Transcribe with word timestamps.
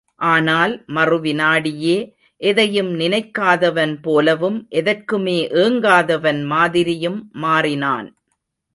ஆனால் 0.21 0.85
மறுவினாடியே, 0.87 1.97
எதையும் 2.41 2.91
நினைக்காதவன் 2.99 3.93
போலவும் 4.01 4.67
எதற்குமே 4.71 5.37
ஏங்காதவன் 5.63 6.41
மாதிரியும் 6.45 7.19
மாறினான். 7.35 8.09